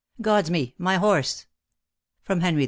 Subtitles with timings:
[0.19, 1.45] Godsme, my horse
[2.27, 2.59] I Henry IV.